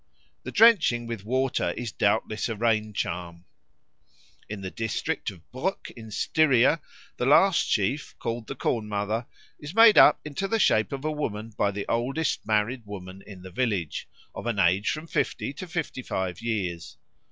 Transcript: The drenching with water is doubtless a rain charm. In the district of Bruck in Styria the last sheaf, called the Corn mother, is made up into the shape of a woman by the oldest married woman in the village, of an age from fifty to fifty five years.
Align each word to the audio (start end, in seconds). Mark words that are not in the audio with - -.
The 0.41 0.51
drenching 0.51 1.05
with 1.05 1.25
water 1.25 1.73
is 1.77 1.91
doubtless 1.91 2.49
a 2.49 2.55
rain 2.55 2.91
charm. 2.91 3.45
In 4.49 4.61
the 4.61 4.71
district 4.71 5.29
of 5.29 5.47
Bruck 5.51 5.91
in 5.91 6.09
Styria 6.09 6.81
the 7.17 7.27
last 7.27 7.67
sheaf, 7.69 8.15
called 8.17 8.47
the 8.47 8.55
Corn 8.55 8.89
mother, 8.89 9.27
is 9.59 9.75
made 9.75 9.99
up 9.99 10.19
into 10.25 10.47
the 10.47 10.57
shape 10.57 10.91
of 10.91 11.05
a 11.05 11.11
woman 11.11 11.51
by 11.55 11.69
the 11.69 11.85
oldest 11.87 12.47
married 12.47 12.83
woman 12.87 13.21
in 13.27 13.43
the 13.43 13.51
village, 13.51 14.07
of 14.33 14.47
an 14.47 14.57
age 14.57 14.89
from 14.89 15.05
fifty 15.05 15.53
to 15.53 15.67
fifty 15.67 16.01
five 16.01 16.41
years. 16.41 16.97